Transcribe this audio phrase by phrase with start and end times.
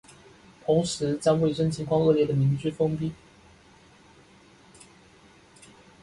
[0.65, 3.11] 同时将卫生情况恶劣的民居封闭。